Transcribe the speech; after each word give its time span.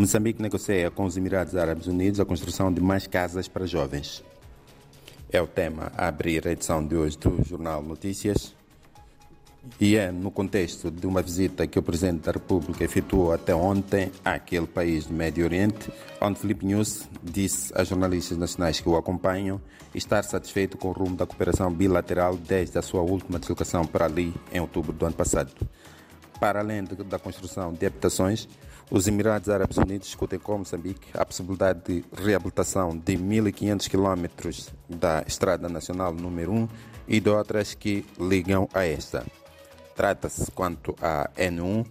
Moçambique 0.00 0.40
negocia 0.40 0.90
com 0.90 1.04
os 1.04 1.18
Emirados 1.18 1.54
Árabes 1.54 1.86
Unidos 1.86 2.20
a 2.20 2.24
construção 2.24 2.72
de 2.72 2.80
mais 2.80 3.06
casas 3.06 3.48
para 3.48 3.66
jovens. 3.66 4.24
É 5.30 5.42
o 5.42 5.46
tema 5.46 5.92
a 5.94 6.08
abrir 6.08 6.48
a 6.48 6.52
edição 6.52 6.82
de 6.82 6.96
hoje 6.96 7.18
do 7.18 7.44
Jornal 7.44 7.82
Notícias. 7.82 8.54
E 9.78 9.96
é 9.96 10.10
no 10.10 10.30
contexto 10.30 10.90
de 10.90 11.06
uma 11.06 11.20
visita 11.20 11.66
que 11.66 11.78
o 11.78 11.82
Presidente 11.82 12.22
da 12.22 12.32
República 12.32 12.82
efetuou 12.82 13.30
até 13.30 13.54
ontem 13.54 14.10
àquele 14.24 14.66
país 14.66 15.04
do 15.04 15.12
Médio 15.12 15.44
Oriente, 15.44 15.92
onde 16.18 16.38
Felipe 16.38 16.64
News 16.64 17.06
disse 17.22 17.70
a 17.76 17.84
jornalistas 17.84 18.38
nacionais 18.38 18.80
que 18.80 18.88
o 18.88 18.96
acompanham 18.96 19.60
estar 19.94 20.24
satisfeito 20.24 20.78
com 20.78 20.88
o 20.88 20.92
rumo 20.92 21.14
da 21.14 21.26
cooperação 21.26 21.70
bilateral 21.70 22.38
desde 22.38 22.78
a 22.78 22.82
sua 22.82 23.02
última 23.02 23.38
deslocação 23.38 23.84
para 23.84 24.06
ali 24.06 24.32
em 24.50 24.60
outubro 24.60 24.94
do 24.94 25.04
ano 25.04 25.14
passado. 25.14 25.52
Para 26.40 26.60
além 26.60 26.84
da 26.84 27.18
construção 27.18 27.70
de 27.74 27.84
habitações, 27.84 28.48
os 28.90 29.06
Emirados 29.06 29.48
Árabes 29.48 29.76
Unidos 29.76 30.08
discutem 30.08 30.38
com 30.38 30.58
Moçambique 30.58 31.08
a 31.14 31.24
possibilidade 31.24 31.80
de 31.86 32.04
reabilitação 32.12 32.96
de 32.96 33.16
1.500 33.16 33.88
quilómetros 33.88 34.70
da 34.88 35.22
Estrada 35.26 35.68
Nacional 35.68 36.12
número 36.12 36.52
1 36.52 36.68
e 37.06 37.20
de 37.20 37.30
outras 37.30 37.72
que 37.72 38.04
ligam 38.18 38.68
a 38.74 38.84
esta. 38.84 39.24
Trata-se, 39.94 40.50
quanto 40.50 40.96
à 41.00 41.30
N1, 41.36 41.86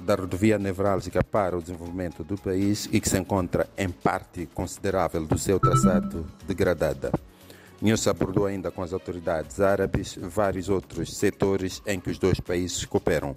da 0.00 0.14
rodovia 0.16 0.58
nevrálgica 0.58 1.22
para 1.22 1.56
o 1.56 1.60
desenvolvimento 1.60 2.24
do 2.24 2.36
país 2.36 2.88
e 2.92 3.00
que 3.00 3.08
se 3.08 3.18
encontra 3.18 3.68
em 3.78 3.88
parte 3.88 4.46
considerável 4.46 5.24
do 5.24 5.38
seu 5.38 5.60
traçado 5.60 6.26
degradada. 6.46 7.12
News 7.80 8.06
abordou 8.08 8.46
ainda 8.46 8.70
com 8.70 8.82
as 8.82 8.92
autoridades 8.92 9.60
árabes 9.60 10.18
vários 10.20 10.68
outros 10.68 11.16
setores 11.16 11.82
em 11.86 12.00
que 12.00 12.10
os 12.10 12.18
dois 12.18 12.40
países 12.40 12.84
cooperam. 12.84 13.36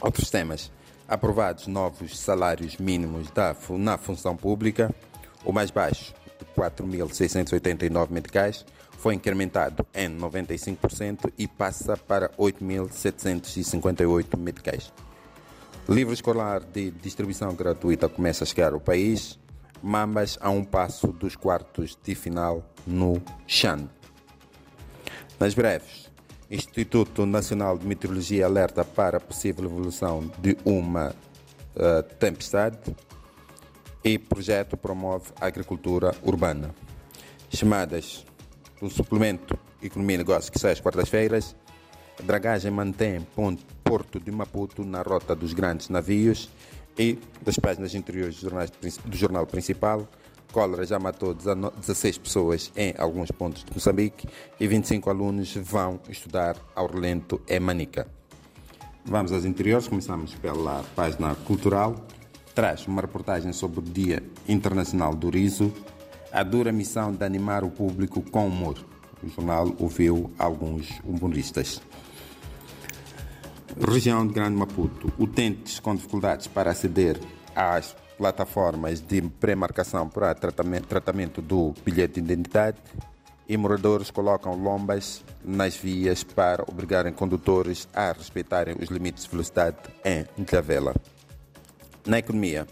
Outros 0.00 0.30
temas. 0.30 0.70
Aprovados 1.08 1.66
novos 1.66 2.18
salários 2.18 2.76
mínimos 2.76 3.30
da, 3.30 3.56
na 3.70 3.96
função 3.96 4.36
pública, 4.36 4.94
o 5.42 5.52
mais 5.52 5.70
baixo, 5.70 6.12
de 6.38 6.44
4.689 6.54 8.10
meticais, 8.10 8.66
foi 8.98 9.14
incrementado 9.14 9.86
em 9.94 10.10
95% 10.10 11.32
e 11.38 11.48
passa 11.48 11.96
para 11.96 12.28
8.758 12.30 14.36
meticais. 14.36 14.92
Livro 15.88 16.12
escolar 16.12 16.60
de 16.60 16.90
distribuição 16.90 17.54
gratuita 17.54 18.06
começa 18.06 18.44
a 18.44 18.46
chegar 18.46 18.74
ao 18.74 18.80
país, 18.80 19.38
mambas 19.82 20.36
a 20.42 20.50
um 20.50 20.62
passo 20.62 21.06
dos 21.06 21.34
quartos 21.34 21.98
de 22.04 22.14
final 22.14 22.62
no 22.86 23.22
Chan. 23.46 23.88
Nas 25.40 25.54
breves, 25.54 26.10
Instituto 26.50 27.26
Nacional 27.26 27.76
de 27.76 27.86
Meteorologia 27.86 28.46
alerta 28.46 28.82
para 28.82 29.18
a 29.18 29.20
possível 29.20 29.66
evolução 29.66 30.30
de 30.38 30.56
uma 30.64 31.10
uh, 31.76 32.02
tempestade 32.18 32.96
e 34.02 34.18
projeto 34.18 34.74
promove 34.74 35.30
a 35.38 35.46
agricultura 35.46 36.14
urbana. 36.22 36.74
Chamadas 37.50 38.24
do 38.80 38.88
suplemento 38.88 39.58
Economia 39.82 40.14
e 40.14 40.18
Negócios 40.18 40.48
que 40.48 40.58
sai 40.58 40.72
às 40.72 40.80
quartas-feiras, 40.80 41.54
dragagem 42.24 42.70
mantém 42.70 43.20
ponto 43.20 43.64
Porto 43.84 44.18
de 44.18 44.30
Maputo 44.30 44.84
na 44.84 45.02
rota 45.02 45.34
dos 45.34 45.52
grandes 45.52 45.88
navios 45.90 46.48
e 46.98 47.18
das 47.42 47.58
páginas 47.58 47.94
interiores 47.94 48.42
do, 48.42 48.50
do 48.50 49.16
jornal 49.16 49.46
principal, 49.46 50.08
cólera 50.52 50.84
já 50.84 50.98
matou 50.98 51.34
16 51.34 52.18
pessoas 52.18 52.72
em 52.76 52.94
alguns 52.98 53.30
pontos 53.30 53.64
de 53.64 53.72
Moçambique 53.72 54.26
e 54.58 54.66
25 54.66 55.10
alunos 55.10 55.54
vão 55.56 56.00
estudar 56.08 56.56
ao 56.74 56.86
relento 56.86 57.40
em 57.48 57.60
Manica. 57.60 58.06
Vamos 59.04 59.32
aos 59.32 59.44
interiores, 59.44 59.88
começamos 59.88 60.34
pela 60.34 60.84
página 60.94 61.34
cultural. 61.34 61.94
Traz 62.54 62.86
uma 62.86 63.00
reportagem 63.00 63.52
sobre 63.52 63.80
o 63.80 63.82
Dia 63.82 64.22
Internacional 64.48 65.14
do 65.14 65.30
Riso, 65.30 65.72
a 66.32 66.42
dura 66.42 66.72
missão 66.72 67.12
de 67.12 67.24
animar 67.24 67.64
o 67.64 67.70
público 67.70 68.20
com 68.30 68.46
humor. 68.46 68.76
O 69.22 69.28
jornal 69.28 69.74
ouviu 69.78 70.30
alguns 70.38 71.00
humoristas. 71.04 71.80
Região 73.80 74.26
de 74.26 74.34
Grande 74.34 74.56
Maputo. 74.56 75.12
Utentes 75.18 75.78
com 75.78 75.94
dificuldades 75.94 76.46
para 76.46 76.70
aceder 76.70 77.18
às 77.54 77.96
plataformas 78.18 79.00
de 79.00 79.22
pré-marcação 79.22 80.08
para 80.08 80.34
tratamento, 80.34 81.40
do 81.40 81.72
bilhete 81.84 82.20
de 82.20 82.32
identidade 82.32 82.78
e 83.48 83.56
moradores 83.56 84.10
colocam 84.10 84.54
lombas 84.54 85.24
nas 85.42 85.76
vias 85.76 86.22
para 86.22 86.64
obrigarem 86.68 87.12
condutores 87.12 87.88
a 87.94 88.12
respeitarem 88.12 88.76
os 88.78 88.90
limites 88.90 89.24
de 89.24 89.30
velocidade 89.30 89.76
em 90.04 90.26
Ilhavela. 90.36 90.94
Na 92.04 92.18
economia, 92.18 92.66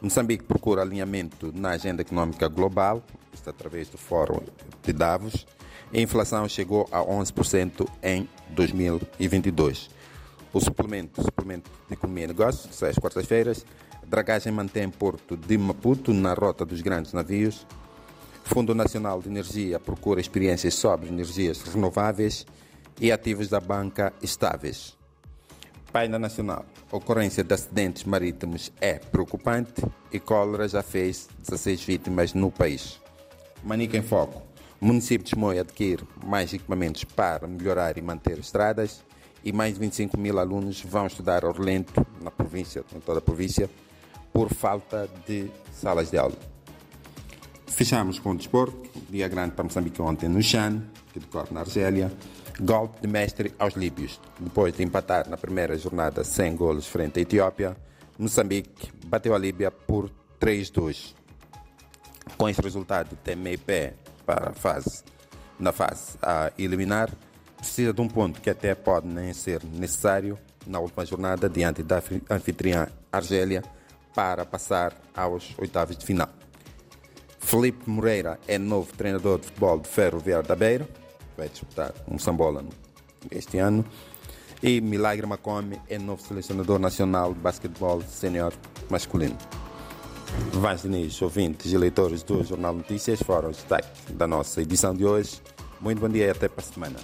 Moçambique 0.00 0.44
procura 0.44 0.82
alinhamento 0.82 1.52
na 1.54 1.70
agenda 1.70 2.02
econômica 2.02 2.48
global, 2.48 3.02
isto 3.32 3.48
através 3.48 3.88
do 3.88 3.96
Fórum 3.96 4.40
de 4.82 4.92
Davos. 4.92 5.46
A 5.92 5.98
inflação 5.98 6.48
chegou 6.48 6.88
a 6.90 7.00
11% 7.00 7.88
em 8.02 8.28
2022. 8.50 9.90
O 10.52 10.60
suplemento, 10.60 11.22
suplemento 11.22 11.70
de 11.88 11.94
Economia 11.94 12.24
e 12.24 12.26
Negócios, 12.28 12.82
às 12.82 12.98
quartas-feiras, 12.98 13.64
dragagem 14.06 14.52
mantém 14.52 14.90
Porto 14.90 15.34
de 15.34 15.56
Maputo 15.56 16.12
na 16.12 16.34
rota 16.34 16.66
dos 16.66 16.82
grandes 16.82 17.14
navios. 17.14 17.66
Fundo 18.44 18.74
Nacional 18.74 19.22
de 19.22 19.30
Energia 19.30 19.80
procura 19.80 20.20
experiências 20.20 20.74
sobre 20.74 21.08
energias 21.08 21.62
renováveis 21.62 22.46
e 23.00 23.10
ativos 23.10 23.48
da 23.48 23.60
banca 23.60 24.12
estáveis. 24.20 24.94
Paina 25.90 26.18
Nacional. 26.18 26.66
Ocorrência 26.90 27.42
de 27.42 27.54
acidentes 27.54 28.04
marítimos 28.04 28.70
é 28.78 28.98
preocupante 28.98 29.82
e 30.12 30.20
cólera 30.20 30.68
já 30.68 30.82
fez 30.82 31.28
16 31.38 31.82
vítimas 31.82 32.34
no 32.34 32.50
país. 32.50 33.00
Manica 33.64 33.96
em 33.96 34.02
Foco. 34.02 34.42
O 34.78 34.84
município 34.84 35.24
de 35.24 35.30
Chimoio 35.30 35.62
adquire 35.62 36.04
mais 36.26 36.52
equipamentos 36.52 37.04
para 37.04 37.48
melhorar 37.48 37.96
e 37.96 38.02
manter 38.02 38.38
estradas 38.38 39.02
e 39.44 39.52
mais 39.52 39.74
de 39.74 39.80
25 39.80 40.18
mil 40.18 40.38
alunos 40.38 40.82
vão 40.82 41.06
estudar 41.06 41.44
ao 41.44 41.52
relento 41.52 42.04
na 42.20 42.30
província, 42.30 42.84
em 42.94 43.00
toda 43.00 43.18
a 43.18 43.22
província, 43.22 43.68
por 44.32 44.52
falta 44.52 45.08
de 45.26 45.50
salas 45.72 46.10
de 46.10 46.18
aula. 46.18 46.36
Fechamos 47.66 48.18
com 48.18 48.32
o 48.32 48.36
desporto, 48.36 48.90
dia 49.10 49.28
grande 49.28 49.52
para 49.52 49.64
Moçambique 49.64 50.00
ontem 50.00 50.28
no 50.28 50.42
Chan, 50.42 50.82
que 51.12 51.18
decorre 51.18 51.48
na 51.52 51.60
Argélia. 51.60 52.12
Golpe 52.60 53.00
de 53.00 53.08
mestre 53.08 53.54
aos 53.58 53.74
líbios. 53.74 54.20
Depois 54.38 54.74
de 54.74 54.82
empatar 54.82 55.28
na 55.28 55.36
primeira 55.36 55.76
jornada 55.78 56.22
sem 56.22 56.54
golos 56.54 56.86
frente 56.86 57.18
à 57.18 57.22
Etiópia, 57.22 57.76
Moçambique 58.18 58.92
bateu 59.06 59.34
a 59.34 59.38
Líbia 59.38 59.70
por 59.70 60.10
3-2. 60.38 61.14
Com 62.36 62.48
esse 62.48 62.60
resultado, 62.60 63.16
tem 63.24 63.36
meio 63.36 63.58
pé 63.58 63.94
para 64.24 64.50
a 64.50 64.52
fase, 64.52 65.02
na 65.58 65.72
fase 65.72 66.16
a 66.22 66.52
eliminar 66.58 67.10
precisa 67.62 67.92
de 67.92 68.00
um 68.00 68.08
ponto 68.08 68.40
que 68.40 68.50
até 68.50 68.74
pode 68.74 69.06
nem 69.06 69.32
ser 69.32 69.62
necessário 69.64 70.36
na 70.66 70.80
última 70.80 71.06
jornada 71.06 71.48
diante 71.48 71.80
da 71.80 72.02
anfitriã 72.28 72.88
Argélia 73.10 73.62
para 74.14 74.44
passar 74.44 74.92
aos 75.14 75.54
oitavos 75.58 75.96
de 75.96 76.04
final. 76.04 76.28
Felipe 77.38 77.88
Moreira 77.88 78.38
é 78.48 78.58
novo 78.58 78.92
treinador 78.96 79.38
de 79.38 79.46
futebol 79.46 79.78
de 79.78 79.88
Ferroviário 79.88 80.46
da 80.46 80.56
Beira, 80.56 80.88
vai 81.36 81.48
disputar 81.48 81.94
um 82.08 82.18
sambola 82.18 82.64
este 83.30 83.58
ano. 83.58 83.84
E 84.60 84.80
Milagre 84.80 85.26
Macome 85.26 85.80
é 85.88 85.98
novo 85.98 86.22
selecionador 86.22 86.78
nacional 86.78 87.32
de 87.32 87.40
basquetebol 87.40 88.02
sênior 88.02 88.52
masculino. 88.90 89.36
Vãs 90.52 90.82
Diniz, 90.82 91.20
ouvintes 91.22 91.72
e 91.72 91.76
leitores 91.76 92.22
do 92.22 92.42
Jornal 92.42 92.74
Notícias, 92.74 93.20
foram 93.22 93.50
os 93.50 93.56
destaques 93.56 93.90
da 94.10 94.26
nossa 94.26 94.62
edição 94.62 94.94
de 94.94 95.04
hoje. 95.04 95.40
Muito 95.80 96.00
bom 96.00 96.08
dia 96.08 96.26
e 96.26 96.30
até 96.30 96.48
para 96.48 96.62
a 96.62 96.66
semana. 96.66 96.96